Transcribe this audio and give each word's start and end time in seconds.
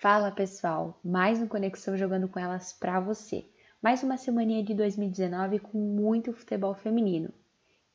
Fala 0.00 0.30
pessoal, 0.30 0.96
mais 1.04 1.42
um 1.42 1.48
Conexão 1.48 1.96
jogando 1.96 2.28
com 2.28 2.38
elas 2.38 2.72
pra 2.72 3.00
você. 3.00 3.44
Mais 3.82 4.00
uma 4.00 4.16
semaninha 4.16 4.62
de 4.62 4.72
2019 4.72 5.58
com 5.58 5.76
muito 5.76 6.32
futebol 6.32 6.72
feminino. 6.72 7.34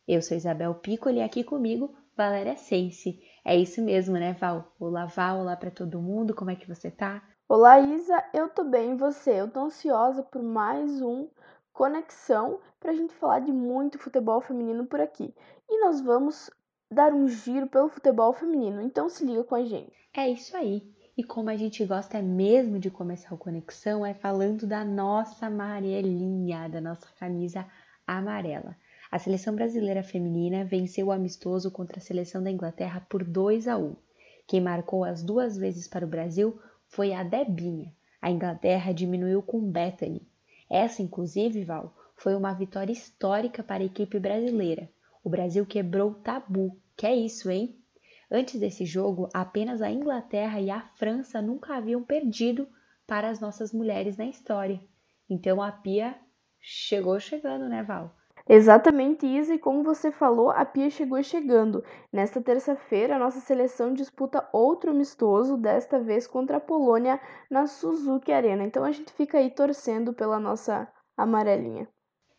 Eu 0.05 0.21
sou 0.21 0.35
Isabel 0.35 0.75
Piccoli 0.75 1.19
e 1.19 1.21
aqui 1.21 1.45
comigo 1.45 1.95
Valéria 2.13 2.57
Sense. 2.57 3.23
É 3.45 3.55
isso 3.55 3.81
mesmo, 3.81 4.15
né, 4.15 4.33
Val? 4.33 4.75
Olá, 4.77 5.05
Val, 5.05 5.39
olá 5.39 5.55
para 5.55 5.71
todo 5.71 6.01
mundo, 6.01 6.35
como 6.35 6.51
é 6.51 6.57
que 6.57 6.67
você 6.67 6.91
tá? 6.91 7.23
Olá, 7.47 7.79
Isa, 7.79 8.21
eu 8.33 8.49
tô 8.49 8.65
bem, 8.65 8.91
e 8.91 8.97
você? 8.97 9.39
Eu 9.39 9.49
tô 9.49 9.61
ansiosa 9.61 10.23
por 10.23 10.43
mais 10.43 11.01
um 11.01 11.29
Conexão 11.71 12.59
pra 12.81 12.91
gente 12.91 13.13
falar 13.13 13.39
de 13.39 13.53
muito 13.53 13.97
futebol 13.97 14.41
feminino 14.41 14.85
por 14.85 14.99
aqui. 14.99 15.33
E 15.69 15.79
nós 15.79 16.01
vamos 16.01 16.51
dar 16.91 17.13
um 17.13 17.29
giro 17.29 17.67
pelo 17.67 17.87
futebol 17.87 18.33
feminino, 18.33 18.81
então 18.81 19.07
se 19.07 19.25
liga 19.25 19.45
com 19.45 19.55
a 19.55 19.63
gente. 19.63 19.95
É 20.13 20.27
isso 20.27 20.57
aí. 20.57 20.92
E 21.15 21.23
como 21.23 21.51
a 21.51 21.55
gente 21.55 21.85
gosta 21.85 22.19
mesmo 22.23 22.79
de 22.79 22.89
começar 22.89 23.35
o 23.35 23.37
Conexão, 23.37 24.03
é 24.03 24.15
falando 24.15 24.65
da 24.65 24.83
nossa 24.83 25.45
amarelinha, 25.45 26.67
da 26.67 26.81
nossa 26.81 27.05
camisa 27.19 27.67
amarela. 28.07 28.75
A 29.11 29.19
seleção 29.19 29.53
brasileira 29.53 30.01
feminina 30.01 30.65
venceu 30.65 31.07
o 31.07 31.11
amistoso 31.11 31.69
contra 31.69 31.99
a 31.99 32.01
seleção 32.01 32.41
da 32.41 32.49
Inglaterra 32.49 33.05
por 33.07 33.23
2 33.23 33.67
a 33.67 33.77
1. 33.77 33.95
Quem 34.47 34.59
marcou 34.59 35.03
as 35.03 35.21
duas 35.21 35.55
vezes 35.55 35.87
para 35.87 36.03
o 36.03 36.09
Brasil 36.09 36.59
foi 36.87 37.13
a 37.13 37.21
Debinha. 37.21 37.93
A 38.19 38.31
Inglaterra 38.31 38.91
diminuiu 38.91 39.43
com 39.43 39.61
Bethany. 39.61 40.27
Essa, 40.67 41.03
inclusive, 41.03 41.63
Val, 41.63 41.95
foi 42.15 42.33
uma 42.35 42.53
vitória 42.53 42.91
histórica 42.91 43.61
para 43.61 43.83
a 43.83 43.85
equipe 43.85 44.17
brasileira. 44.17 44.89
O 45.23 45.29
Brasil 45.29 45.63
quebrou 45.63 46.09
o 46.09 46.15
tabu. 46.15 46.75
Que 46.97 47.05
é 47.05 47.15
isso, 47.15 47.51
hein? 47.51 47.77
Antes 48.35 48.59
desse 48.59 48.83
jogo, 48.83 49.29
apenas 49.31 49.79
a 49.79 49.91
Inglaterra 49.91 50.59
e 50.59 50.71
a 50.71 50.81
França 50.95 51.39
nunca 51.39 51.75
haviam 51.75 52.01
perdido 52.01 52.67
para 53.05 53.29
as 53.29 53.39
nossas 53.39 53.71
mulheres 53.71 54.17
na 54.17 54.25
história. 54.25 54.81
Então 55.29 55.61
a 55.61 55.71
Pia 55.71 56.15
chegou 56.59 57.19
chegando, 57.19 57.69
né, 57.69 57.83
Val? 57.83 58.11
Exatamente, 58.49 59.27
Isa, 59.27 59.53
e 59.53 59.59
como 59.59 59.83
você 59.83 60.11
falou, 60.11 60.49
a 60.49 60.65
Pia 60.65 60.89
chegou 60.89 61.21
chegando. 61.21 61.83
Nesta 62.11 62.41
terça-feira, 62.41 63.15
a 63.15 63.19
nossa 63.19 63.39
seleção 63.39 63.93
disputa 63.93 64.49
outro 64.51 64.89
amistoso, 64.89 65.55
desta 65.55 65.99
vez 65.99 66.25
contra 66.25 66.57
a 66.57 66.59
Polônia 66.59 67.21
na 67.51 67.67
Suzuki 67.67 68.31
Arena. 68.31 68.63
Então 68.63 68.83
a 68.83 68.91
gente 68.91 69.13
fica 69.13 69.37
aí 69.37 69.51
torcendo 69.51 70.11
pela 70.11 70.39
nossa 70.39 70.91
amarelinha. 71.15 71.87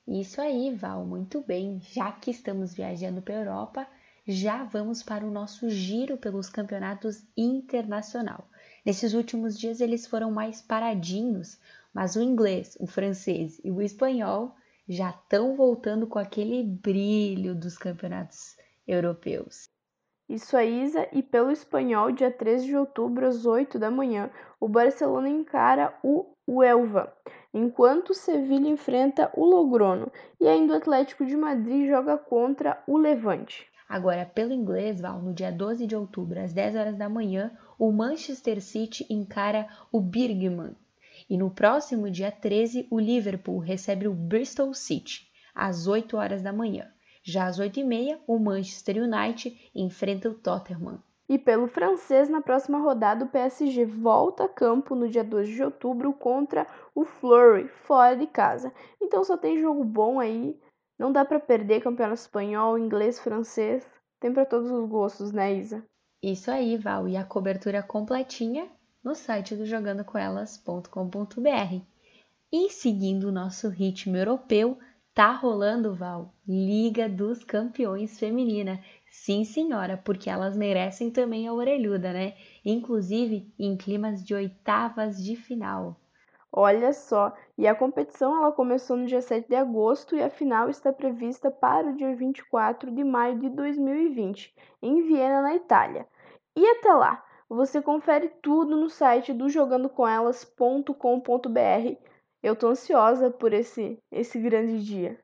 Isso 0.09 0.41
aí, 0.41 0.75
Val, 0.75 1.07
muito 1.07 1.41
bem. 1.41 1.79
Já 1.81 2.11
que 2.11 2.33
estamos 2.33 2.75
viajando 2.75 3.23
para 3.23 3.35
a 3.37 3.39
Europa, 3.39 3.87
já 4.27 4.65
vamos 4.65 5.03
para 5.03 5.27
o 5.27 5.31
nosso 5.31 5.69
giro 5.69 6.17
pelos 6.17 6.49
campeonatos 6.49 7.27
internacional. 7.37 8.49
Nesses 8.85 9.13
últimos 9.13 9.59
dias 9.59 9.81
eles 9.81 10.07
foram 10.07 10.31
mais 10.31 10.63
paradinhos, 10.63 11.59
mas 11.93 12.17
o 12.17 12.23
inglês, 12.23 12.77
o 12.81 12.87
francês 12.87 13.61
e 13.63 13.71
o 13.71 13.83
espanhol 13.83 14.55
já 14.89 15.11
estão 15.11 15.55
voltando 15.55 16.07
com 16.07 16.19
aquele 16.19 16.63
brilho 16.63 17.55
dos 17.55 17.77
campeonatos 17.77 18.57
europeus. 18.87 19.69
Isso 20.27 20.57
aí, 20.57 20.85
Isa, 20.85 21.07
e 21.13 21.23
pelo 21.23 21.51
espanhol, 21.51 22.11
dia 22.11 22.31
13 22.31 22.67
de 22.67 22.77
outubro, 22.77 23.27
às 23.27 23.45
8 23.45 23.79
da 23.79 23.91
manhã, 23.91 24.31
o 24.59 24.67
Barcelona 24.67 25.29
encara 25.29 25.95
o 26.03 26.35
Huelva, 26.49 27.15
enquanto 27.53 28.11
o 28.11 28.15
Sevilha 28.15 28.69
enfrenta 28.69 29.31
o 29.35 29.45
Logrono, 29.45 30.11
e 30.41 30.49
ainda 30.49 30.73
o 30.73 30.77
Atlético 30.79 31.27
de 31.27 31.37
Madrid 31.37 31.89
joga 31.89 32.17
contra 32.17 32.83
o 32.87 32.97
Levante. 32.97 33.71
Agora, 33.95 34.27
pelo 34.27 34.53
inglês, 34.53 35.01
Val, 35.01 35.23
no 35.23 35.33
dia 35.33 35.53
12 35.53 35.87
de 35.87 35.95
outubro, 35.95 36.41
às 36.41 36.53
10 36.53 36.75
horas 36.75 36.97
da 36.97 37.09
manhã, 37.09 37.53
o 37.79 37.93
Manchester 37.93 38.61
City 38.61 39.07
encara 39.09 39.69
o 39.93 40.01
Birmingham. 40.01 40.75
E 41.31 41.39
no 41.39 41.49
próximo 41.49 42.11
dia 42.11 42.33
13, 42.33 42.89
o 42.91 42.99
Liverpool 42.99 43.61
recebe 43.61 44.09
o 44.09 44.13
Bristol 44.13 44.75
City, 44.75 45.31
às 45.55 45.87
8 45.87 46.17
horas 46.17 46.43
da 46.43 46.53
manhã. 46.53 46.89
Já 47.23 47.47
às 47.47 47.61
8 47.61 47.79
e 47.79 47.85
meia, 47.85 48.19
o 48.27 48.37
Manchester 48.37 48.97
United 49.01 49.57
enfrenta 49.73 50.29
o 50.29 50.35
Tottenham. 50.35 51.01
E 51.29 51.39
pelo 51.39 51.69
francês, 51.69 52.29
na 52.29 52.41
próxima 52.41 52.81
rodada, 52.81 53.25
o 53.25 53.29
PSG 53.29 53.85
volta 53.85 54.47
a 54.47 54.49
campo 54.49 54.97
no 54.97 55.09
dia 55.09 55.23
2 55.23 55.49
de 55.51 55.63
outubro 55.63 56.13
contra 56.13 56.67
o 56.97 57.05
Fleury, 57.05 57.69
fora 57.69 58.17
de 58.17 58.27
casa. 58.27 58.73
Então 59.01 59.23
só 59.23 59.37
tem 59.37 59.57
jogo 59.61 59.85
bom 59.85 60.19
aí 60.19 60.59
não 60.99 61.13
dá 61.13 61.25
para 61.25 61.41
perder 61.41 61.83
campeonato 61.83 62.21
espanhol, 62.21 62.79
inglês, 62.79 63.19
francês. 63.19 63.87
Tem 64.21 64.33
para 64.33 64.47
todos 64.47 64.71
os 64.71 64.89
gostos, 64.89 65.33
né, 65.33 65.55
Isa? 65.55 65.85
Isso 66.23 66.51
aí, 66.51 66.77
Val. 66.77 67.09
E 67.09 67.17
a 67.17 67.25
cobertura 67.25 67.83
completinha 67.83 68.69
no 69.03 69.15
site 69.15 69.55
do 69.55 69.67
jogandocoelas.com.br. 69.67 71.83
E 72.51 72.71
seguindo 72.71 73.25
o 73.25 73.33
nosso 73.33 73.69
ritmo 73.69 74.17
europeu, 74.17 74.79
tá 75.13 75.33
rolando, 75.33 75.95
Val, 75.95 76.33
Liga 76.47 77.09
dos 77.09 77.45
Campeões 77.45 78.19
Feminina. 78.19 78.83
Sim, 79.11 79.45
senhora, 79.45 79.97
porque 79.97 80.31
elas 80.31 80.57
merecem 80.57 81.11
também 81.11 81.47
a 81.47 81.53
orelhuda, 81.53 82.13
né? 82.13 82.35
Inclusive 82.65 83.53
em 83.59 83.77
climas 83.77 84.25
de 84.25 84.35
oitavas 84.35 85.23
de 85.23 85.37
final. 85.37 86.01
Olha 86.57 86.93
só, 86.93 87.37
e 87.59 87.67
a 87.67 87.75
competição 87.75 88.37
ela 88.37 88.53
começou 88.53 88.97
no 88.97 89.07
dia 89.07 89.21
7 89.21 89.49
de 89.49 89.57
agosto 89.57 90.15
e 90.15 90.23
a 90.23 90.31
final 90.31 90.71
está 90.71 90.93
prevista 90.93 91.51
para 91.51 91.89
o 91.89 91.97
dia 91.97 92.15
24 92.15 92.93
de 92.93 93.03
maio 93.03 93.41
de 93.41 93.49
2020, 93.49 94.55
em 94.81 95.03
Viena, 95.03 95.43
na 95.43 95.57
Itália. 95.57 96.07
E 96.55 96.65
até 96.65 96.93
lá, 96.93 97.25
você 97.49 97.83
confere 97.83 98.29
tudo 98.41 98.77
no 98.77 98.89
site 98.89 99.33
do 99.33 99.49
jogandocomelas.com.br. 99.49 101.99
Eu 102.41 102.55
tô 102.55 102.69
ansiosa 102.69 103.33
por 103.33 103.53
esse 103.53 103.99
esse 104.13 104.39
grande 104.39 104.81
dia. 104.85 105.19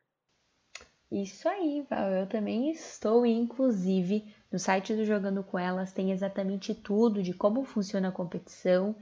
Isso 1.12 1.48
aí, 1.48 1.86
Val, 1.88 2.10
eu 2.10 2.28
também 2.28 2.72
estou, 2.72 3.24
inclusive 3.24 4.34
no 4.50 4.58
site 4.58 4.94
do 4.94 5.04
Jogando 5.04 5.44
com 5.44 5.56
Elas 5.56 5.92
tem 5.92 6.10
exatamente 6.10 6.74
tudo 6.74 7.22
de 7.22 7.32
como 7.32 7.62
funciona 7.62 8.08
a 8.08 8.12
competição 8.12 8.96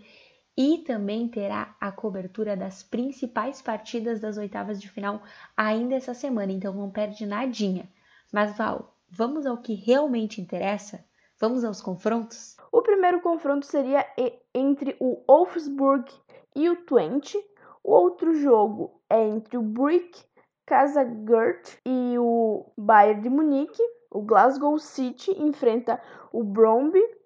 e 0.58 0.78
também 0.78 1.28
terá 1.28 1.76
a 1.80 1.92
cobertura 1.92 2.56
das 2.56 2.82
principais 2.82 3.62
partidas 3.62 4.18
das 4.18 4.36
oitavas 4.36 4.80
de 4.80 4.90
final 4.90 5.22
ainda 5.56 5.94
essa 5.94 6.12
semana, 6.12 6.50
então 6.50 6.74
não 6.74 6.90
perde 6.90 7.24
nadinha. 7.24 7.88
Mas 8.32 8.58
Val, 8.58 8.92
vamos 9.08 9.46
ao 9.46 9.58
que 9.58 9.74
realmente 9.74 10.40
interessa? 10.40 11.04
Vamos 11.38 11.62
aos 11.62 11.80
confrontos? 11.80 12.56
O 12.72 12.82
primeiro 12.82 13.20
confronto 13.20 13.66
seria 13.66 14.04
entre 14.52 14.96
o 14.98 15.22
Wolfsburg 15.28 16.10
e 16.56 16.68
o 16.68 16.84
Twente. 16.84 17.38
O 17.84 17.92
outro 17.92 18.34
jogo 18.34 19.00
é 19.08 19.28
entre 19.28 19.56
o 19.56 19.62
Brick 19.62 20.24
Casagert 20.66 21.78
e 21.86 22.18
o 22.18 22.66
Bayern 22.76 23.22
de 23.22 23.30
Munique. 23.30 23.82
O 24.10 24.22
Glasgow 24.22 24.76
City 24.80 25.30
enfrenta 25.40 26.02
o 26.32 26.42
Bromby 26.42 27.17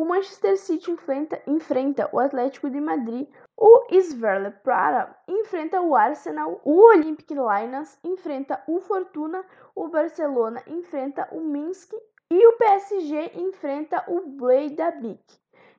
o 0.00 0.04
Manchester 0.06 0.56
City 0.56 0.90
enfrenta, 0.90 1.42
enfrenta 1.46 2.08
o 2.10 2.18
Atlético 2.18 2.70
de 2.70 2.80
Madrid, 2.80 3.28
o 3.54 3.84
Sverle 3.90 4.50
Praga 4.50 5.14
enfrenta 5.28 5.78
o 5.82 5.94
Arsenal, 5.94 6.58
o 6.64 6.86
Olympic 6.88 7.30
Lions 7.30 7.98
enfrenta 8.02 8.62
o 8.66 8.80
Fortuna, 8.80 9.44
o 9.76 9.88
Barcelona 9.88 10.62
enfrenta 10.66 11.28
o 11.30 11.42
Minsk 11.42 11.92
e 12.30 12.46
o 12.46 12.56
PSG 12.56 13.32
enfrenta 13.34 14.02
o 14.08 14.22
Breidablik. 14.22 15.22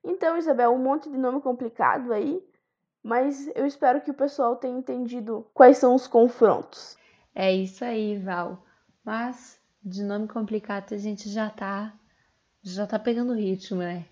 Então, 0.03 0.37
Isabel, 0.37 0.69
um 0.69 0.77
monte 0.77 1.09
de 1.09 1.17
nome 1.17 1.41
complicado 1.41 2.13
aí, 2.13 2.47
mas 3.01 3.49
eu 3.55 3.65
espero 3.65 4.01
que 4.01 4.11
o 4.11 4.15
pessoal 4.15 4.55
tenha 4.55 4.77
entendido 4.77 5.47
quais 5.51 5.79
são 5.79 5.95
os 5.95 6.05
confrontos. 6.05 6.95
É 7.33 7.51
isso 7.51 7.83
aí, 7.83 8.19
Val. 8.19 8.63
Mas 9.03 9.59
de 9.83 10.03
nome 10.03 10.27
complicado 10.27 10.93
a 10.93 10.97
gente 10.97 11.27
já 11.27 11.49
tá 11.49 11.91
já 12.61 12.85
tá 12.85 12.99
pegando 12.99 13.33
ritmo, 13.33 13.79
né? 13.79 14.05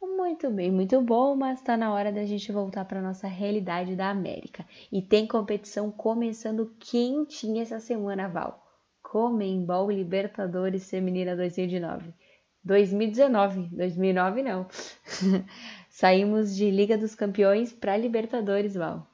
Muito 0.00 0.50
bem, 0.50 0.70
muito 0.70 1.00
bom, 1.00 1.34
mas 1.34 1.60
tá 1.62 1.76
na 1.76 1.92
hora 1.92 2.12
da 2.12 2.24
gente 2.24 2.52
voltar 2.52 2.84
para 2.84 3.00
nossa 3.00 3.26
realidade 3.26 3.96
da 3.96 4.10
América. 4.10 4.64
E 4.92 5.00
tem 5.00 5.26
competição 5.26 5.90
começando 5.90 6.74
quentinha 6.78 7.62
essa 7.62 7.80
semana, 7.80 8.28
Val. 8.28 8.62
Comembol 9.02 9.90
Libertadores 9.90 10.88
Feminina 10.90 11.34
2009. 11.34 12.12
2019, 12.62 13.68
2009 13.76 14.42
não. 14.42 14.66
Saímos 15.88 16.54
de 16.54 16.70
Liga 16.70 16.96
dos 16.96 17.14
Campeões 17.14 17.72
para 17.72 17.96
Libertadores, 17.96 18.74
Val. 18.74 19.06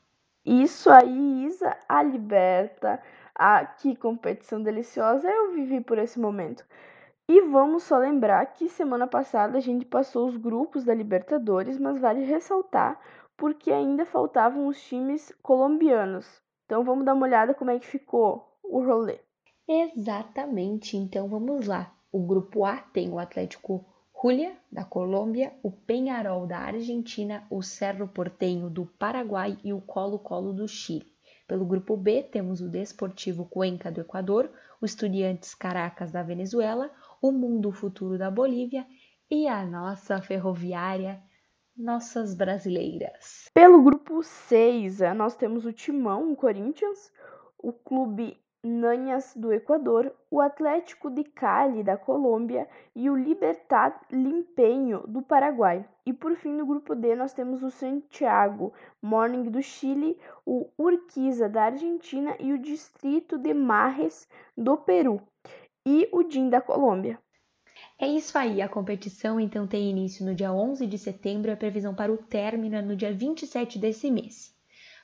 Isso 0.45 0.91
aí, 0.91 1.45
Isa, 1.47 1.77
a 1.89 2.03
Liberta. 2.03 3.03
Ah, 3.35 3.65
que 3.65 3.97
competição 3.97 4.63
deliciosa 4.63 5.29
eu 5.29 5.53
vivi 5.53 5.81
por 5.81 5.99
esse 5.99 6.19
momento. 6.19 6.65
E 7.33 7.43
vamos 7.43 7.85
só 7.85 7.97
lembrar 7.97 8.45
que 8.55 8.69
semana 8.69 9.07
passada 9.07 9.57
a 9.57 9.61
gente 9.61 9.85
passou 9.85 10.27
os 10.27 10.37
grupos 10.37 10.83
da 10.83 10.93
Libertadores, 10.93 11.79
mas 11.79 12.01
vale 12.01 12.25
ressaltar 12.25 13.01
porque 13.37 13.71
ainda 13.71 14.05
faltavam 14.05 14.67
os 14.67 14.83
times 14.83 15.33
colombianos. 15.41 16.27
Então 16.67 16.83
vamos 16.83 17.05
dar 17.05 17.15
uma 17.15 17.25
olhada 17.27 17.55
como 17.55 17.71
é 17.71 17.79
que 17.79 17.87
ficou 17.87 18.59
o 18.65 18.85
rolê. 18.85 19.21
Exatamente, 19.69 20.97
então 20.97 21.29
vamos 21.29 21.69
lá. 21.69 21.95
O 22.11 22.27
grupo 22.27 22.65
A 22.65 22.79
tem 22.79 23.13
o 23.13 23.21
Atlético 23.21 23.87
Julia, 24.21 24.53
da 24.71 24.85
Colômbia, 24.85 25.53
o 25.63 25.71
Penharol 25.71 26.49
da 26.49 26.59
Argentina, 26.59 27.47
o 27.49 27.63
Cerro 27.63 28.09
Portenho 28.09 28.69
do 28.69 28.87
Paraguai 28.87 29.57
e 29.63 29.73
o 29.73 29.81
Colo-Colo 29.81 30.53
do 30.53 30.67
Chile. 30.67 31.07
Pelo 31.47 31.65
grupo 31.65 31.97
B, 31.97 32.25
temos 32.25 32.61
o 32.61 32.69
Desportivo 32.69 33.45
Cuenca 33.45 33.91
do 33.91 34.01
Equador, 34.01 34.51
o 34.81 34.85
Estudiantes 34.85 35.55
Caracas 35.55 36.11
da 36.11 36.23
Venezuela, 36.23 36.91
o 37.21 37.31
Mundo 37.31 37.71
Futuro 37.71 38.17
da 38.17 38.31
Bolívia 38.31 38.87
e 39.31 39.47
a 39.47 39.65
nossa 39.65 40.21
ferroviária, 40.23 41.23
nossas 41.77 42.35
brasileiras. 42.35 43.51
Pelo 43.53 43.83
grupo 43.83 44.23
6, 44.23 45.01
nós 45.17 45.37
temos 45.37 45.65
o 45.67 45.73
Timão, 45.73 46.33
o 46.33 46.37
Corinthians, 46.37 47.13
o 47.59 47.73
Clube 47.73 48.37
Nanhas 48.63 49.35
do 49.35 49.53
Equador, 49.53 50.15
o 50.31 50.41
Atlético 50.41 51.11
de 51.11 51.25
Cali 51.25 51.83
da 51.83 51.97
Colômbia 51.97 52.69
e 52.95 53.09
o 53.09 53.17
Libertad 53.17 53.95
Limpeño 54.11 55.07
do 55.07 55.23
Paraguai. 55.23 55.87
E 56.05 56.13
por 56.13 56.35
fim, 56.37 56.53
no 56.53 56.67
grupo 56.67 56.95
D, 56.95 57.15
nós 57.15 57.33
temos 57.33 57.63
o 57.63 57.71
Santiago 57.71 58.73
Morning 59.01 59.45
do 59.45 59.63
Chile, 59.63 60.19
o 60.45 60.69
Urquiza 60.77 61.49
da 61.49 61.65
Argentina 61.65 62.37
e 62.39 62.53
o 62.53 62.59
Distrito 62.59 63.39
de 63.39 63.55
Marres 63.55 64.29
do 64.57 64.77
Peru 64.77 65.23
e 65.85 66.09
o 66.13 66.23
DIN 66.23 66.49
da 66.49 66.61
Colômbia. 66.61 67.19
É 67.99 68.07
isso 68.07 68.37
aí, 68.37 68.61
a 68.61 68.69
competição 68.69 69.39
então 69.39 69.67
tem 69.67 69.91
início 69.91 70.25
no 70.25 70.35
dia 70.35 70.53
11 70.53 70.87
de 70.87 70.99
setembro 70.99 71.51
e 71.51 71.53
a 71.53 71.57
previsão 71.57 71.95
para 71.95 72.13
o 72.13 72.19
término 72.19 72.77
é 72.77 72.83
no 72.83 72.97
dia 72.97 73.13
27 73.13 73.79
desse 73.79 74.11
mês. 74.11 74.55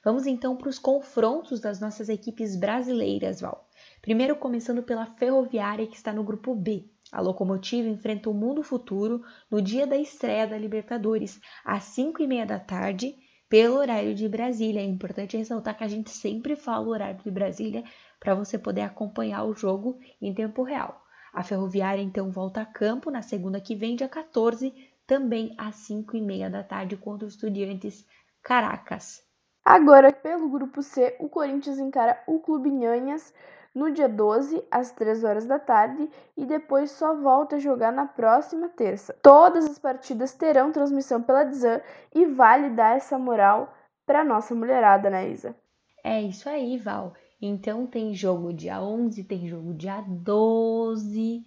Vamos 0.04 0.26
então 0.26 0.56
para 0.56 0.68
os 0.68 0.78
confrontos 0.78 1.60
das 1.60 1.80
nossas 1.80 2.08
equipes 2.08 2.54
brasileiras, 2.54 3.40
Val. 3.40 3.68
Primeiro, 4.00 4.36
começando 4.36 4.82
pela 4.82 5.04
Ferroviária, 5.04 5.86
que 5.86 5.96
está 5.96 6.12
no 6.12 6.22
grupo 6.22 6.54
B. 6.54 6.88
A 7.10 7.20
locomotiva 7.20 7.88
enfrenta 7.88 8.30
o 8.30 8.34
Mundo 8.34 8.62
Futuro 8.62 9.22
no 9.50 9.60
dia 9.60 9.86
da 9.86 9.96
estreia 9.96 10.46
da 10.46 10.56
Libertadores, 10.56 11.40
às 11.64 11.84
5 11.84 12.22
e 12.22 12.26
meia 12.26 12.46
da 12.46 12.58
tarde, 12.58 13.16
pelo 13.48 13.76
horário 13.76 14.14
de 14.14 14.28
Brasília. 14.28 14.80
É 14.80 14.84
importante 14.84 15.36
ressaltar 15.36 15.76
que 15.76 15.84
a 15.84 15.88
gente 15.88 16.10
sempre 16.10 16.56
fala 16.56 16.86
o 16.86 16.90
horário 16.90 17.22
de 17.22 17.30
Brasília 17.30 17.84
para 18.18 18.34
você 18.34 18.58
poder 18.58 18.82
acompanhar 18.82 19.44
o 19.44 19.54
jogo 19.54 19.98
em 20.20 20.34
tempo 20.34 20.62
real. 20.62 21.02
A 21.32 21.42
Ferroviária 21.42 22.02
então 22.02 22.30
volta 22.30 22.62
a 22.62 22.66
campo 22.66 23.10
na 23.10 23.22
segunda 23.22 23.60
que 23.60 23.74
vem, 23.74 23.94
dia 23.94 24.08
14, 24.08 24.72
também 25.06 25.54
às 25.58 25.76
5 25.76 26.16
e 26.16 26.20
meia 26.20 26.48
da 26.48 26.62
tarde, 26.62 26.96
contra 26.96 27.26
os 27.26 27.34
Estudiantes 27.34 28.06
Caracas. 28.42 29.22
Agora, 29.64 30.12
pelo 30.12 30.48
grupo 30.48 30.82
C, 30.82 31.16
o 31.18 31.28
Corinthians 31.28 31.78
encara 31.78 32.22
o 32.26 32.38
Clube 32.38 32.70
Nhanhas 32.70 33.34
no 33.74 33.90
dia 33.90 34.08
12, 34.08 34.64
às 34.70 34.90
3 34.92 35.24
horas 35.24 35.44
da 35.44 35.58
tarde, 35.58 36.08
e 36.34 36.46
depois 36.46 36.90
só 36.92 37.14
volta 37.14 37.56
a 37.56 37.58
jogar 37.58 37.92
na 37.92 38.06
próxima 38.06 38.70
terça. 38.70 39.14
Todas 39.20 39.66
as 39.66 39.78
partidas 39.78 40.32
terão 40.32 40.72
transmissão 40.72 41.22
pela 41.22 41.44
Dzan 41.44 41.82
e 42.14 42.24
vale 42.24 42.70
dar 42.70 42.96
essa 42.96 43.18
moral 43.18 43.74
para 44.06 44.24
nossa 44.24 44.54
mulherada, 44.54 45.10
né, 45.10 45.28
Isa? 45.28 45.54
É 46.02 46.22
isso 46.22 46.48
aí, 46.48 46.78
Val. 46.78 47.12
Então 47.40 47.86
tem 47.86 48.14
jogo 48.14 48.52
dia 48.52 48.82
11, 48.82 49.24
tem 49.24 49.46
jogo 49.46 49.74
dia 49.74 50.00
12. 50.00 51.44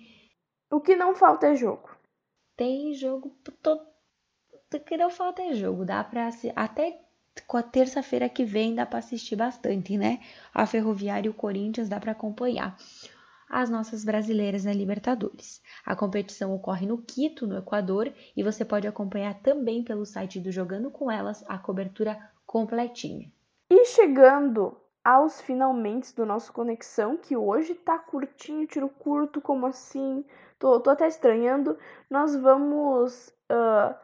O 0.72 0.80
que 0.80 0.96
não 0.96 1.16
falta 1.16 1.48
é 1.48 1.56
jogo. 1.56 1.90
Tem 2.56 2.94
jogo. 2.94 3.36
O 4.74 4.80
que 4.80 4.98
não 4.98 5.10
falta 5.10 5.42
é 5.42 5.54
jogo. 5.54 5.86
Dá 5.86 6.04
pra 6.04 6.30
até 6.56 7.02
com 7.48 7.58
a 7.58 7.64
terça-feira 7.64 8.30
que 8.30 8.44
vem 8.44 8.76
dá 8.76 8.86
para 8.86 9.00
assistir 9.00 9.36
bastante, 9.36 9.98
né? 9.98 10.20
A 10.54 10.66
Ferroviária 10.66 11.28
e 11.28 11.32
o 11.32 11.34
Corinthians 11.34 11.90
dá 11.90 12.00
para 12.00 12.12
acompanhar 12.12 12.78
as 13.50 13.70
nossas 13.70 14.06
brasileiras 14.06 14.66
na 14.66 14.74
Libertadores. 14.74 15.62
A 15.84 15.96
competição 15.96 16.54
ocorre 16.54 16.86
no 16.86 17.02
Quito, 17.02 17.48
no 17.48 17.58
Equador, 17.58 18.14
e 18.38 18.44
você 18.44 18.64
pode 18.64 18.88
acompanhar 18.88 19.42
também 19.42 19.84
pelo 19.84 20.06
site 20.06 20.40
do 20.40 20.52
Jogando 20.52 20.92
com 20.92 21.10
Elas 21.10 21.44
a 21.48 21.58
cobertura 21.58 22.20
completinha. 22.46 23.32
E 23.70 23.86
chegando 23.86 24.78
aos 25.10 25.42
finalmente 25.42 26.16
do 26.16 26.24
nosso 26.24 26.54
Conexão, 26.54 27.18
que 27.18 27.36
hoje 27.36 27.74
tá 27.74 27.98
curtinho, 27.98 28.68
tiro 28.68 28.88
curto, 28.88 29.42
como 29.42 29.66
assim? 29.66 30.24
Tô, 30.60 30.80
tô 30.80 30.92
até 30.92 31.08
estranhando. 31.08 31.76
Nós 32.08 32.36
vamos 32.36 33.34
uh, 33.52 33.96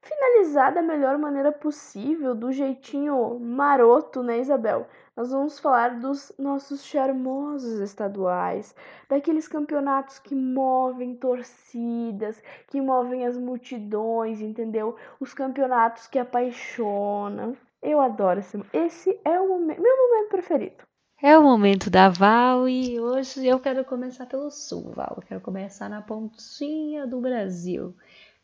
finalizar 0.00 0.72
da 0.72 0.80
melhor 0.80 1.18
maneira 1.18 1.52
possível, 1.52 2.34
do 2.34 2.50
jeitinho 2.50 3.38
maroto, 3.38 4.22
né, 4.22 4.38
Isabel? 4.38 4.86
Nós 5.14 5.30
vamos 5.30 5.58
falar 5.58 6.00
dos 6.00 6.32
nossos 6.38 6.82
charmosos 6.82 7.80
estaduais, 7.80 8.74
daqueles 9.06 9.46
campeonatos 9.46 10.18
que 10.18 10.34
movem 10.34 11.14
torcidas, 11.14 12.42
que 12.68 12.80
movem 12.80 13.26
as 13.26 13.36
multidões, 13.36 14.40
entendeu? 14.40 14.96
Os 15.20 15.34
campeonatos 15.34 16.06
que 16.06 16.18
apaixonam. 16.18 17.54
Eu 17.82 18.00
adoro 18.00 18.40
esse. 18.40 18.60
Esse 18.72 19.20
é 19.24 19.40
o 19.40 19.48
momento, 19.48 19.80
meu 19.80 19.96
momento 19.96 20.30
preferido. 20.30 20.84
É 21.22 21.36
o 21.36 21.42
momento 21.42 21.90
da 21.90 22.08
Val 22.08 22.68
e 22.68 23.00
hoje 23.00 23.46
eu 23.46 23.58
quero 23.58 23.84
começar 23.84 24.26
pelo 24.26 24.50
Sul, 24.50 24.92
Val. 24.94 25.14
Eu 25.16 25.22
quero 25.22 25.40
começar 25.40 25.88
na 25.88 26.02
pontinha 26.02 27.06
do 27.06 27.20
Brasil. 27.20 27.94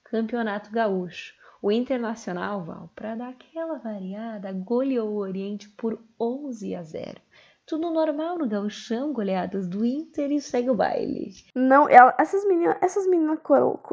Campeonato 0.05 0.71
Gaúcho. 0.71 1.35
O 1.63 1.73
Internacional, 1.73 2.63
Val, 2.63 2.91
para 2.95 3.15
dar 3.15 3.29
aquela 3.31 3.79
variada, 3.79 4.53
goleou 4.53 5.11
o 5.11 5.19
Oriente 5.19 5.69
por 5.71 5.99
11 6.21 6.75
a 6.75 6.83
0. 6.83 7.21
Tudo 7.67 7.91
normal 7.91 8.37
no 8.37 8.47
gauchão, 8.47 9.13
goleadas 9.15 9.67
do 9.67 9.85
Inter 9.85 10.31
e 10.31 10.41
segue 10.41 10.69
o 10.69 10.75
baile. 10.75 11.31
Não, 11.55 11.89
ela, 11.89 12.15
essas 12.19 12.45
meninas, 12.45 12.77
essas 12.83 13.07
meninas, 13.07 13.39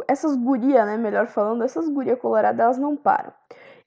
essas 0.07 0.35
gurias, 0.35 0.85
né, 0.85 0.97
melhor 0.97 1.27
falando, 1.27 1.63
essas 1.63 1.87
gurias 1.87 2.19
coloradas, 2.19 2.59
elas 2.59 2.77
não 2.77 2.97
param. 2.97 3.31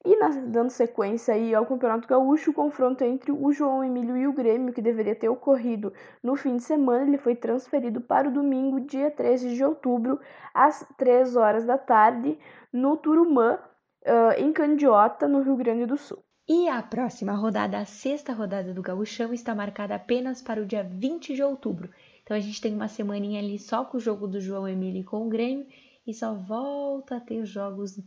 E 0.05 0.17
na, 0.17 0.29
dando 0.29 0.69
sequência 0.69 1.33
aí 1.33 1.55
ao 1.55 1.65
Campeonato 1.65 2.07
Gaúcho, 2.07 2.51
o 2.51 2.55
confronto 2.55 3.03
entre 3.03 3.33
o 3.33 3.51
João 3.51 3.83
Emílio 3.83 4.17
e 4.17 4.27
o 4.27 4.35
Grêmio, 4.35 4.73
que 4.73 4.83
deveria 4.83 5.15
ter 5.15 5.31
ocorrido 5.31 5.95
no 6.23 6.37
fim 6.37 6.57
de 6.57 6.63
semana, 6.63 7.07
ele 7.07 7.17
foi 7.17 7.35
transferido 7.35 8.03
para 8.03 8.29
o 8.29 8.33
domingo, 8.33 8.81
dia 8.81 9.11
13 9.11 9.55
de 9.55 9.65
outubro, 9.65 10.21
às 10.53 10.87
3 10.99 11.37
horas 11.37 11.65
da 11.65 11.79
tarde, 11.79 12.39
no 12.71 12.99
Turumã, 12.99 13.59
uh, 14.05 14.39
em 14.39 14.53
Candiota, 14.53 15.27
no 15.27 15.41
Rio 15.41 15.57
Grande 15.57 15.87
do 15.87 15.97
Sul. 15.97 16.23
E 16.47 16.69
a 16.69 16.83
próxima 16.83 17.33
rodada, 17.33 17.79
a 17.79 17.87
sexta 17.87 18.35
rodada 18.35 18.75
do 18.75 18.83
Gauchão, 18.83 19.33
está 19.33 19.55
marcada 19.55 19.95
apenas 19.95 20.43
para 20.43 20.61
o 20.61 20.67
dia 20.67 20.85
20 20.85 21.35
de 21.35 21.43
outubro. 21.43 21.89
Então 22.23 22.37
a 22.37 22.41
gente 22.41 22.61
tem 22.61 22.75
uma 22.75 22.89
semaninha 22.89 23.41
ali 23.41 23.59
só 23.59 23.83
com 23.87 23.97
o 23.97 24.01
jogo 24.01 24.27
do 24.27 24.39
João 24.39 24.69
Emílio 24.69 25.05
com 25.05 25.27
o 25.27 25.31
Grêmio 25.31 25.67
e 26.07 26.13
só 26.13 26.35
volta 26.35 27.17
a 27.17 27.21
ter 27.21 27.41
os 27.41 27.49
jogos 27.49 27.99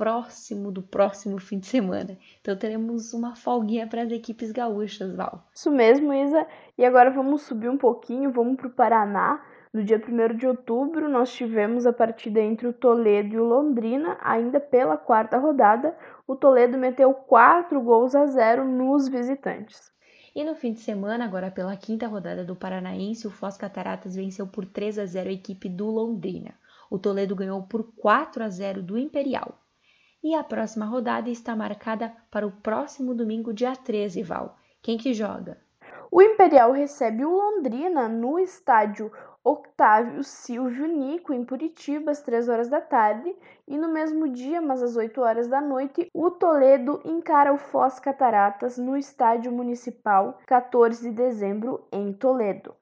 próximo 0.00 0.72
do 0.72 0.82
próximo 0.82 1.38
fim 1.38 1.58
de 1.58 1.66
semana. 1.66 2.16
Então 2.40 2.56
teremos 2.56 3.12
uma 3.12 3.36
folguinha 3.36 3.86
para 3.86 4.04
as 4.04 4.10
equipes 4.10 4.50
gaúchas, 4.50 5.14
Val. 5.14 5.46
Isso 5.54 5.70
mesmo, 5.70 6.10
Isa. 6.10 6.46
E 6.78 6.86
agora 6.86 7.10
vamos 7.10 7.42
subir 7.42 7.68
um 7.68 7.76
pouquinho, 7.76 8.32
vamos 8.32 8.56
para 8.56 8.68
o 8.68 8.70
Paraná 8.70 9.44
no 9.72 9.84
dia 9.84 10.02
1 10.02 10.36
de 10.36 10.48
outubro, 10.48 11.06
nós 11.08 11.32
tivemos 11.32 11.86
a 11.86 11.92
partida 11.92 12.40
entre 12.40 12.66
o 12.66 12.72
Toledo 12.72 13.34
e 13.34 13.38
o 13.38 13.44
Londrina, 13.44 14.18
ainda 14.20 14.58
pela 14.58 14.96
quarta 14.96 15.38
rodada. 15.38 15.96
O 16.26 16.34
Toledo 16.34 16.78
meteu 16.78 17.14
4 17.14 17.80
gols 17.80 18.14
a 18.14 18.26
0 18.26 18.64
nos 18.64 19.06
visitantes. 19.06 19.92
E 20.34 20.42
no 20.42 20.56
fim 20.56 20.72
de 20.72 20.80
semana, 20.80 21.24
agora 21.24 21.52
pela 21.52 21.76
quinta 21.76 22.08
rodada 22.08 22.44
do 22.44 22.56
Paranaense, 22.56 23.28
o 23.28 23.30
Foz 23.30 23.56
Cataratas 23.56 24.16
venceu 24.16 24.46
por 24.46 24.64
3 24.66 24.98
a 24.98 25.06
0 25.06 25.28
a 25.28 25.32
equipe 25.32 25.68
do 25.68 25.86
Londrina. 25.86 26.54
O 26.90 26.98
Toledo 26.98 27.36
ganhou 27.36 27.62
por 27.62 27.92
4 27.94 28.42
a 28.42 28.48
0 28.48 28.82
do 28.82 28.98
Imperial. 28.98 29.56
E 30.22 30.34
a 30.34 30.44
próxima 30.44 30.84
rodada 30.84 31.30
está 31.30 31.56
marcada 31.56 32.14
para 32.30 32.46
o 32.46 32.52
próximo 32.52 33.14
domingo, 33.14 33.54
dia 33.54 33.74
13, 33.74 34.22
Val. 34.22 34.54
Quem 34.82 34.98
que 34.98 35.14
joga? 35.14 35.58
O 36.10 36.20
Imperial 36.20 36.72
recebe 36.72 37.24
o 37.24 37.30
Londrina 37.30 38.06
no 38.06 38.38
estádio 38.38 39.10
Octávio 39.42 40.22
Silvio 40.22 40.86
Nico, 40.86 41.32
em 41.32 41.42
Curitiba, 41.42 42.10
às 42.10 42.20
3 42.20 42.50
horas 42.50 42.68
da 42.68 42.82
tarde, 42.82 43.34
e 43.66 43.78
no 43.78 43.90
mesmo 43.90 44.28
dia, 44.28 44.60
mas 44.60 44.82
às 44.82 44.94
8 44.94 45.18
horas 45.22 45.48
da 45.48 45.62
noite, 45.62 46.10
o 46.12 46.30
Toledo 46.30 47.00
encara 47.06 47.50
o 47.50 47.56
Foz 47.56 47.98
Cataratas 47.98 48.76
no 48.76 48.98
Estádio 48.98 49.50
Municipal, 49.50 50.38
14 50.46 51.08
de 51.08 51.16
dezembro, 51.16 51.88
em 51.90 52.12
Toledo. 52.12 52.74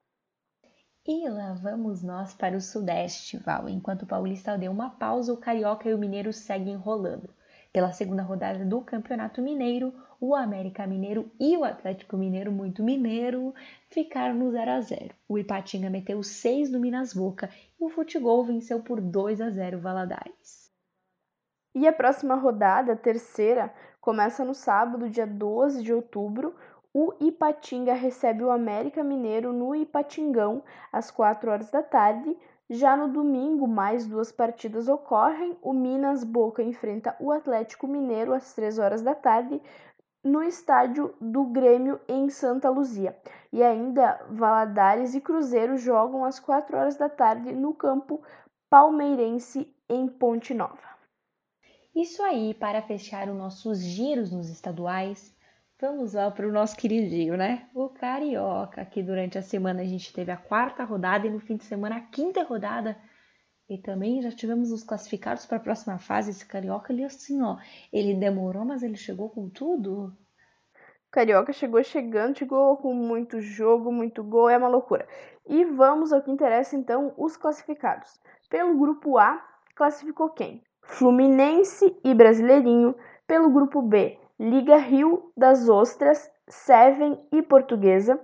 E 1.10 1.26
lá 1.26 1.54
vamos 1.54 2.02
nós 2.02 2.34
para 2.34 2.54
o 2.54 2.60
Sudeste, 2.60 3.38
Val. 3.38 3.66
Enquanto 3.66 4.02
o 4.02 4.06
Paulista 4.06 4.58
deu 4.58 4.70
uma 4.70 4.90
pausa, 4.90 5.32
o 5.32 5.38
Carioca 5.38 5.88
e 5.88 5.94
o 5.94 5.98
Mineiro 5.98 6.34
seguem 6.34 6.76
rolando. 6.76 7.30
Pela 7.72 7.92
segunda 7.92 8.22
rodada 8.22 8.62
do 8.62 8.82
Campeonato 8.82 9.40
Mineiro, 9.40 9.90
o 10.20 10.34
América 10.34 10.86
Mineiro 10.86 11.32
e 11.40 11.56
o 11.56 11.64
Atlético 11.64 12.18
Mineiro, 12.18 12.52
muito 12.52 12.82
mineiro, 12.82 13.54
ficaram 13.88 14.34
no 14.34 14.50
0 14.50 14.70
a 14.70 14.80
0. 14.82 15.14
O 15.26 15.38
Ipatinga 15.38 15.88
meteu 15.88 16.22
6 16.22 16.70
no 16.70 16.78
Minas 16.78 17.14
Boca 17.14 17.48
e 17.80 17.84
o 17.86 17.88
Futebol 17.88 18.44
venceu 18.44 18.82
por 18.82 19.00
2 19.00 19.40
a 19.40 19.48
0 19.48 19.80
Valadares. 19.80 20.70
E 21.74 21.88
a 21.88 21.92
próxima 21.92 22.34
rodada, 22.34 22.92
a 22.92 22.96
terceira, 22.96 23.72
começa 23.98 24.44
no 24.44 24.54
sábado, 24.54 25.08
dia 25.08 25.26
12 25.26 25.82
de 25.82 25.92
outubro. 25.92 26.54
O 26.94 27.12
Ipatinga 27.20 27.92
recebe 27.92 28.42
o 28.42 28.50
América 28.50 29.04
Mineiro 29.04 29.52
no 29.52 29.74
Ipatingão 29.74 30.62
às 30.92 31.10
4 31.10 31.50
horas 31.50 31.70
da 31.70 31.82
tarde. 31.82 32.36
Já 32.70 32.96
no 32.96 33.08
domingo, 33.08 33.66
mais 33.66 34.06
duas 34.06 34.32
partidas 34.32 34.88
ocorrem. 34.88 35.56
O 35.62 35.72
Minas 35.72 36.24
Boca 36.24 36.62
enfrenta 36.62 37.16
o 37.20 37.30
Atlético 37.30 37.86
Mineiro 37.86 38.32
às 38.32 38.54
3 38.54 38.78
horas 38.78 39.02
da 39.02 39.14
tarde 39.14 39.60
no 40.24 40.42
estádio 40.42 41.14
do 41.20 41.44
Grêmio 41.44 42.00
em 42.08 42.28
Santa 42.28 42.68
Luzia. 42.68 43.16
E 43.52 43.62
ainda 43.62 44.20
Valadares 44.30 45.14
e 45.14 45.20
Cruzeiro 45.20 45.76
jogam 45.76 46.24
às 46.24 46.40
4 46.40 46.76
horas 46.76 46.96
da 46.96 47.08
tarde 47.08 47.52
no 47.52 47.74
campo 47.74 48.22
palmeirense 48.68 49.72
em 49.88 50.06
Ponte 50.06 50.52
Nova. 50.52 50.88
Isso 51.94 52.22
aí, 52.22 52.54
para 52.54 52.82
fechar 52.82 53.28
os 53.28 53.36
nossos 53.36 53.78
giros 53.78 54.30
nos 54.30 54.50
estaduais, 54.50 55.34
vamos 55.80 56.14
lá 56.14 56.30
para 56.30 56.46
o 56.46 56.52
nosso 56.52 56.76
queridinho, 56.76 57.36
né? 57.36 57.68
O 57.72 57.88
Carioca, 57.88 58.84
que 58.84 59.02
durante 59.02 59.38
a 59.38 59.42
semana 59.42 59.82
a 59.82 59.84
gente 59.84 60.12
teve 60.12 60.30
a 60.32 60.36
quarta 60.36 60.82
rodada 60.84 61.26
e 61.26 61.30
no 61.30 61.38
fim 61.38 61.56
de 61.56 61.64
semana 61.64 61.96
a 61.96 62.00
quinta 62.00 62.42
rodada. 62.42 62.96
E 63.68 63.78
também 63.78 64.20
já 64.22 64.30
tivemos 64.30 64.72
os 64.72 64.82
classificados 64.82 65.46
para 65.46 65.58
a 65.58 65.60
próxima 65.60 65.98
fase. 65.98 66.30
Esse 66.30 66.44
Carioca 66.44 66.92
ali, 66.92 67.04
assim, 67.04 67.40
ó, 67.42 67.58
ele 67.92 68.14
demorou, 68.14 68.64
mas 68.64 68.82
ele 68.82 68.96
chegou 68.96 69.28
com 69.28 69.48
tudo. 69.48 70.16
O 71.06 71.10
Carioca 71.10 71.52
chegou 71.52 71.82
chegando, 71.84 72.38
chegou 72.38 72.76
com 72.78 72.92
muito 72.94 73.40
jogo, 73.40 73.92
muito 73.92 74.24
gol, 74.24 74.48
é 74.48 74.58
uma 74.58 74.68
loucura. 74.68 75.06
E 75.46 75.64
vamos 75.64 76.12
ao 76.12 76.22
que 76.22 76.30
interessa 76.30 76.76
então, 76.76 77.14
os 77.16 77.36
classificados. 77.36 78.20
Pelo 78.50 78.78
grupo 78.78 79.18
A, 79.18 79.42
classificou 79.76 80.30
quem? 80.30 80.62
Fluminense 80.82 81.94
e 82.02 82.14
Brasileirinho. 82.14 82.94
Pelo 83.26 83.50
grupo 83.50 83.82
B, 83.82 84.18
Liga 84.40 84.76
Rio 84.76 85.32
das 85.36 85.68
Ostras, 85.68 86.30
Seven 86.46 87.20
e 87.32 87.42
Portuguesa. 87.42 88.20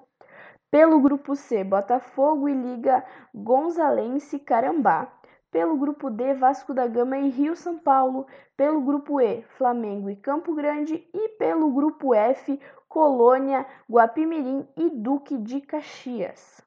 Pelo 0.71 1.00
grupo 1.00 1.35
C, 1.35 1.64
Botafogo 1.64 2.49
e 2.49 2.54
Liga 2.54 3.04
Gonzalense 3.35 4.38
Carambá. 4.38 5.12
Pelo 5.50 5.76
grupo 5.76 6.11
D, 6.11 6.35
Vasco 6.35 6.73
da 6.73 6.87
Gama 6.87 7.18
e 7.18 7.30
Rio 7.30 7.56
São 7.56 7.80
Paulo. 7.80 8.28
Pelo 8.56 8.80
grupo 8.80 9.21
E, 9.21 9.42
Flamengo 9.59 10.09
e 10.09 10.14
Campo 10.14 10.54
Grande. 10.54 11.04
E 11.12 11.30
pelo 11.30 11.73
grupo 11.73 12.14
F, 12.14 12.61
Colônia, 12.88 13.66
Guapimirim 13.90 14.68
e 14.76 14.90
Duque 14.90 15.37
de 15.37 15.61
Caxias. 15.61 16.61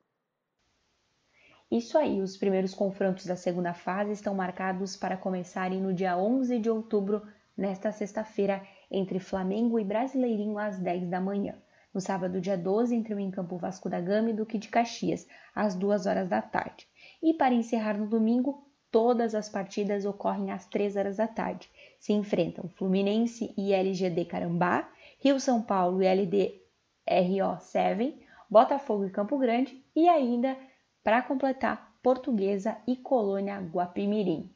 Isso 1.71 1.97
aí, 1.97 2.21
os 2.21 2.35
primeiros 2.35 2.73
confrontos 2.73 3.25
da 3.25 3.37
segunda 3.37 3.73
fase 3.73 4.11
estão 4.11 4.35
marcados 4.35 4.97
para 4.97 5.15
começarem 5.15 5.81
no 5.81 5.93
dia 5.93 6.17
11 6.17 6.59
de 6.59 6.69
outubro, 6.69 7.25
nesta 7.55 7.93
sexta-feira, 7.93 8.61
entre 8.89 9.19
Flamengo 9.19 9.79
e 9.79 9.83
Brasileirinho 9.83 10.57
às 10.57 10.79
10 10.79 11.09
da 11.09 11.19
manhã. 11.19 11.55
No 11.93 12.01
sábado, 12.01 12.39
dia 12.39 12.57
12, 12.57 12.95
entre 12.95 13.13
o 13.13 13.19
Encampo 13.19 13.57
Vasco 13.57 13.89
da 13.89 13.99
Gama 13.99 14.29
e 14.29 14.33
Duque 14.33 14.57
de 14.57 14.67
Caxias, 14.67 15.27
às 15.55 15.73
2 15.73 16.05
horas 16.05 16.29
da 16.29 16.41
tarde. 16.41 16.87
E 17.23 17.33
para 17.33 17.53
encerrar 17.53 17.97
no 17.97 18.07
domingo, 18.07 18.67
todas 18.91 19.33
as 19.33 19.49
partidas 19.49 20.05
ocorrem 20.05 20.51
às 20.51 20.65
3 20.67 20.95
horas 20.95 21.17
da 21.17 21.27
tarde. 21.27 21.69
Se 21.99 22.13
enfrentam 22.13 22.69
Fluminense 22.69 23.53
e 23.57 23.73
LGD 23.73 24.25
Carambá, 24.25 24.89
Rio 25.19 25.39
São 25.39 25.61
Paulo 25.61 26.03
e 26.03 26.07
LDRO 26.07 27.59
7, 27.59 28.27
Botafogo 28.49 29.05
e 29.05 29.09
Campo 29.09 29.37
Grande 29.37 29.83
e 29.95 30.07
ainda, 30.07 30.55
para 31.03 31.21
completar, 31.21 31.97
Portuguesa 32.03 32.77
e 32.87 32.95
Colônia 32.95 33.59
Guapimirim. 33.59 34.53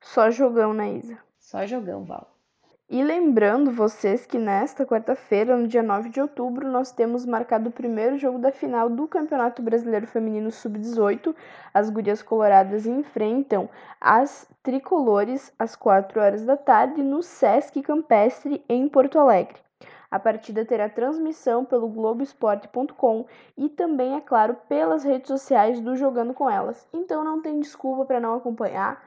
Só 0.00 0.30
jogão, 0.30 0.72
né, 0.72 0.94
Isa? 0.96 1.18
Só 1.38 1.66
jogão, 1.66 2.04
Val. 2.04 2.35
E 2.88 3.02
lembrando 3.02 3.72
vocês 3.72 4.24
que 4.26 4.38
nesta 4.38 4.86
quarta-feira, 4.86 5.56
no 5.56 5.66
dia 5.66 5.82
9 5.82 6.08
de 6.08 6.20
outubro, 6.20 6.68
nós 6.70 6.92
temos 6.92 7.26
marcado 7.26 7.68
o 7.68 7.72
primeiro 7.72 8.16
jogo 8.16 8.38
da 8.38 8.52
final 8.52 8.88
do 8.88 9.08
Campeonato 9.08 9.60
Brasileiro 9.60 10.06
Feminino 10.06 10.52
Sub-18. 10.52 11.34
As 11.74 11.90
gurias 11.90 12.22
coloradas 12.22 12.86
enfrentam 12.86 13.68
as 14.00 14.48
tricolores 14.62 15.52
às 15.58 15.74
4 15.74 16.20
horas 16.20 16.44
da 16.44 16.56
tarde 16.56 17.02
no 17.02 17.24
Sesc 17.24 17.82
Campestre, 17.82 18.64
em 18.68 18.88
Porto 18.88 19.18
Alegre. 19.18 19.58
A 20.08 20.20
partida 20.20 20.64
terá 20.64 20.88
transmissão 20.88 21.64
pelo 21.64 21.88
Globoesporte.com 21.88 23.26
e 23.58 23.68
também, 23.68 24.14
é 24.14 24.20
claro, 24.20 24.56
pelas 24.68 25.02
redes 25.02 25.26
sociais 25.26 25.80
do 25.80 25.96
Jogando 25.96 26.32
com 26.32 26.48
Elas. 26.48 26.86
Então 26.92 27.24
não 27.24 27.42
tem 27.42 27.58
desculpa 27.58 28.04
para 28.04 28.20
não 28.20 28.36
acompanhar 28.36 29.02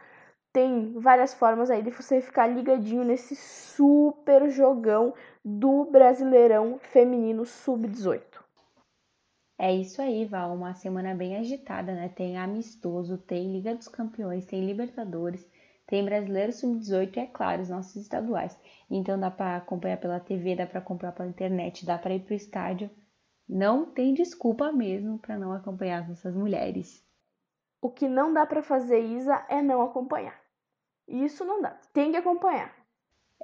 tem 0.52 0.94
várias 1.00 1.34
formas 1.34 1.70
aí 1.70 1.84
de 1.84 1.92
você 1.92 2.22
ficar 2.22 2.48
ligadinho 2.48 3.04
nesse 3.04 3.36
super 3.36 4.50
jogão 4.50 5.14
do 5.46 5.86
Brasileirão 5.86 6.80
Feminino 6.80 7.46
Sub-18. 7.46 8.22
É 9.58 9.74
isso 9.74 10.02
aí, 10.02 10.26
Val. 10.26 10.56
Uma 10.56 10.74
semana 10.74 11.14
bem 11.14 11.36
agitada, 11.36 11.94
né? 11.94 12.10
Tem 12.10 12.38
amistoso, 12.38 13.18
tem 13.18 13.52
Liga 13.52 13.76
dos 13.76 13.88
Campeões, 13.88 14.46
tem 14.46 14.66
Libertadores, 14.66 15.46
tem 15.86 16.06
Brasileiro 16.06 16.54
Sub-18 16.54 17.18
e, 17.18 17.20
é 17.20 17.26
claro, 17.26 17.62
os 17.62 17.70
nossos 17.70 17.96
estaduais. 17.98 18.58
Então 18.90 19.20
dá 19.20 19.30
para 19.30 19.58
acompanhar 19.58 19.98
pela 19.98 20.20
TV, 20.20 20.56
dá 20.56 20.66
para 20.66 20.82
comprar 20.82 21.12
pela 21.12 21.28
internet, 21.30 21.86
dá 21.86 21.98
para 21.98 22.16
ir 22.16 22.22
pro 22.22 22.34
estádio. 22.34 22.90
Não 23.48 23.86
tem 23.86 24.14
desculpa 24.14 24.72
mesmo 24.72 25.20
para 25.20 25.38
não 25.38 25.52
acompanhar 25.52 26.08
nossas 26.08 26.36
mulheres. 26.36 27.04
O 27.82 27.90
que 27.90 28.08
não 28.08 28.34
dá 28.34 28.46
para 28.46 28.62
fazer, 28.62 29.00
Isa, 29.00 29.46
é 29.48 29.62
não 29.62 29.82
acompanhar. 29.82 30.40
Isso 31.08 31.46
não 31.46 31.62
dá. 31.62 31.78
Tem 31.94 32.12
que 32.12 32.18
acompanhar. 32.18 32.76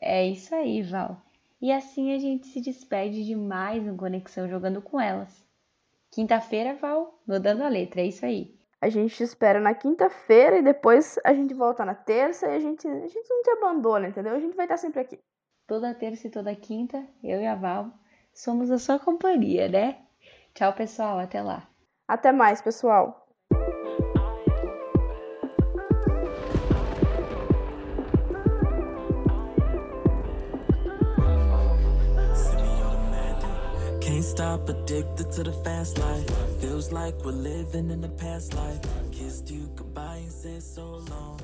É 0.02 0.26
isso 0.28 0.54
aí, 0.54 0.82
Val. 0.82 1.22
E 1.62 1.72
assim 1.72 2.14
a 2.14 2.20
gente 2.20 2.48
se 2.48 2.60
despede 2.60 3.26
de 3.26 3.36
mais 3.36 3.82
um 3.88 3.96
Conexão 3.96 4.48
Jogando 4.48 4.82
com 4.82 5.00
Elas. 5.00 5.46
Quinta-feira, 6.12 6.76
Val, 6.76 7.20
mudando 7.26 7.62
a 7.62 7.70
letra, 7.70 8.02
é 8.02 8.06
isso 8.06 8.26
aí. 8.26 8.54
A 8.82 8.90
gente 8.90 9.16
te 9.16 9.24
espera 9.24 9.60
na 9.60 9.74
quinta-feira 9.74 10.58
e 10.58 10.62
depois 10.62 11.18
a 11.24 11.34
gente 11.34 11.54
volta 11.54 11.84
na 11.86 11.96
terça 11.96 12.46
e 12.48 12.56
a 12.56 12.60
gente, 12.60 12.88
a 12.88 13.08
gente 13.08 13.30
não 13.30 13.42
te 13.42 13.50
abandona, 13.52 14.10
entendeu? 14.10 14.36
A 14.36 14.40
gente 14.40 14.56
vai 14.56 14.66
estar 14.66 14.78
sempre 14.78 15.00
aqui. 15.00 15.20
Toda 15.66 15.96
terça 15.96 16.28
e 16.28 16.30
toda 16.30 16.56
quinta, 16.56 17.04
eu 17.24 17.42
e 17.42 17.48
a 17.48 17.56
Val 17.56 17.90
somos 18.34 18.70
a 18.70 18.78
sua 18.78 19.00
companhia, 19.00 19.68
né? 19.68 20.06
Tchau, 20.54 20.74
pessoal. 20.74 21.20
Até 21.20 21.42
lá. 21.42 21.68
Até 22.08 22.32
mais, 22.32 22.62
pessoal. 22.62 23.25
Stop 34.36 34.68
addicted 34.68 35.32
to 35.32 35.44
the 35.44 35.54
fast 35.64 35.98
life. 35.98 36.30
Feels 36.60 36.92
like 36.92 37.16
we're 37.24 37.32
living 37.32 37.90
in 37.90 38.02
the 38.02 38.10
past 38.10 38.54
life. 38.54 38.82
Kissed 39.14 39.50
you 39.50 39.70
goodbye 39.78 40.18
and 40.18 40.32
said 40.32 40.62
so 40.62 40.84
long 41.10 41.40